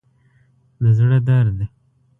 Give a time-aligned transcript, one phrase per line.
[0.81, 1.59] د زړه درد